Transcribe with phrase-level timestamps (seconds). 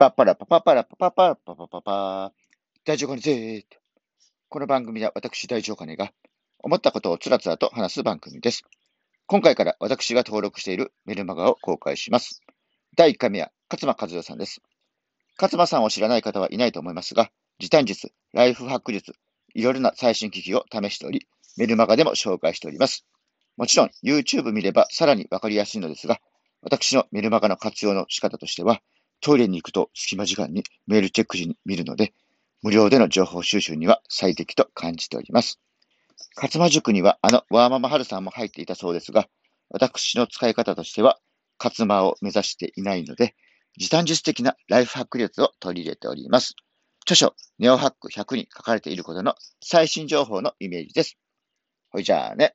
[0.00, 2.32] パッパラパパパラパパパラパパパパ
[2.86, 3.76] 大丈夫かねぜー
[4.48, 6.10] この番組は私大丈夫かねが
[6.60, 8.64] 思ったことをつらつらと話す番組です。
[9.26, 12.40] 今回から私が登録しているメルマガを公開します。
[12.96, 14.62] 第1回目は勝間和代さんです。
[15.38, 19.12] 勝間さんを知らない方はいないと思いますが、時短術、ライフハック術、
[19.54, 21.26] いろいろな最新機器を試しており、
[21.58, 23.04] メルマガでも紹介しております。
[23.58, 26.20] もちろん YouTube 見ればさらにわかりやすいのですが、
[26.62, 28.80] 私のメルマガの活用の仕方としては、
[29.20, 32.12] トイレに行くと隙間時間にメールチェック時に見るので、
[32.62, 35.60] 無料での情報収集には最適と感じております。
[36.36, 39.28] 勝間塾にはあのワーママハルさんも入っていたそうですが、
[39.70, 41.18] 私の使い方としては、
[41.62, 43.34] 勝間を目指していないので、
[43.78, 46.54] 時短術的なライフハック術を取り入れております。
[47.04, 51.16] 著書、ネオハック100に書かれていることの最新情報のイメージです。
[51.90, 52.54] ほいじゃあね。